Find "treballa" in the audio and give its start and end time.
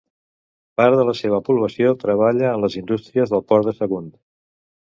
2.05-2.49